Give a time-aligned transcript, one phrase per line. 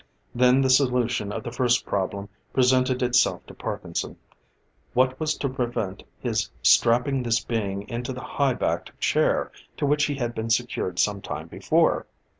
[0.33, 4.17] Then the solution of the first problem presented itself to Parkinson.
[4.95, 10.05] What was to prevent his strapping this being into the high backed chair to which
[10.05, 12.07] he had been secured some time before?